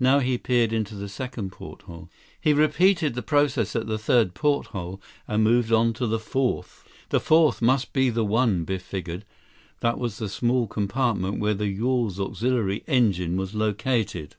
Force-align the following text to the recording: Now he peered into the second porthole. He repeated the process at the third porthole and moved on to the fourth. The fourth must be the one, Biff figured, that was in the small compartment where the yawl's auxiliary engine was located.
Now 0.00 0.18
he 0.18 0.36
peered 0.36 0.72
into 0.72 0.96
the 0.96 1.08
second 1.08 1.52
porthole. 1.52 2.10
He 2.40 2.52
repeated 2.52 3.14
the 3.14 3.22
process 3.22 3.76
at 3.76 3.86
the 3.86 3.98
third 4.00 4.34
porthole 4.34 5.00
and 5.28 5.44
moved 5.44 5.70
on 5.72 5.92
to 5.92 6.08
the 6.08 6.18
fourth. 6.18 6.82
The 7.10 7.20
fourth 7.20 7.62
must 7.62 7.92
be 7.92 8.10
the 8.10 8.24
one, 8.24 8.64
Biff 8.64 8.82
figured, 8.82 9.24
that 9.78 9.96
was 9.96 10.18
in 10.20 10.24
the 10.24 10.28
small 10.28 10.66
compartment 10.66 11.38
where 11.38 11.54
the 11.54 11.68
yawl's 11.68 12.18
auxiliary 12.18 12.82
engine 12.88 13.36
was 13.36 13.54
located. 13.54 14.34